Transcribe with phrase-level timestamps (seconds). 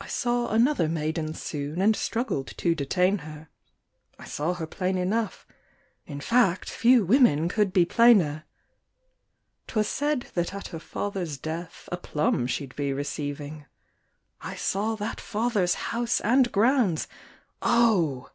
[0.00, 3.48] I saw another maiden soon, And struggled to detain her;
[4.20, 5.48] I saw her plain enough
[6.06, 8.44] in fact, Few women could be plainer;
[9.66, 13.66] 'Twas said, that at her father's death A plum she'd be receiving:
[14.40, 17.08] I saw that father's house and grounds!
[17.60, 18.30] Oh!